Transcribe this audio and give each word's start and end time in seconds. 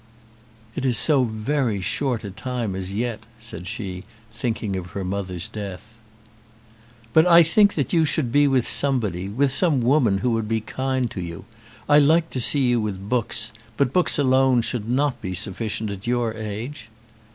"It 0.75 0.83
is 0.83 0.97
so 0.97 1.25
very 1.25 1.79
short 1.79 2.23
a 2.23 2.31
time 2.31 2.73
as 2.73 2.91
yet," 2.91 3.19
said 3.37 3.67
she, 3.67 4.03
thinking 4.33 4.75
of 4.75 4.87
her 4.93 5.03
mother's 5.03 5.47
death. 5.47 5.93
"But 7.13 7.27
I 7.27 7.43
think 7.43 7.75
that 7.75 7.93
you 7.93 8.03
should 8.03 8.31
be 8.31 8.47
with 8.47 8.67
somebody, 8.67 9.29
with 9.29 9.53
some 9.53 9.79
woman 9.83 10.17
who 10.17 10.31
would 10.31 10.47
be 10.49 10.59
kind 10.59 11.11
to 11.11 11.21
you. 11.21 11.45
I 11.87 11.99
like 11.99 12.31
to 12.31 12.41
see 12.41 12.65
you 12.67 12.81
with 12.81 13.09
books, 13.09 13.51
but 13.77 13.93
books 13.93 14.17
alone 14.17 14.63
should 14.63 14.89
not 14.89 15.21
be 15.21 15.35
sufficient 15.35 15.91
at 15.91 16.07
your 16.07 16.33
age." 16.33 16.89